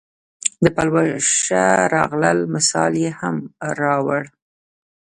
[0.63, 3.35] د پلوشه راغلل مثال یې هم
[3.79, 4.23] راووړ.